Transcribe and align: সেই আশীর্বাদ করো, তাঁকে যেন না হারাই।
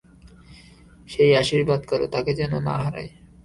সেই 1.09 1.31
আশীর্বাদ 1.35 1.81
করো, 1.85 2.05
তাঁকে 2.07 2.31
যেন 2.33 2.53
না 2.59 2.75
হারাই। 2.83 3.09